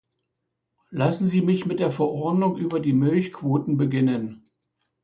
Lassen 0.89 1.27
Sie 1.27 1.43
mich 1.43 1.67
mit 1.67 1.79
der 1.79 1.91
Verordnung 1.91 2.57
über 2.57 2.79
die 2.79 2.91
Milchquoten 2.91 3.77
beginnen. 3.77 4.49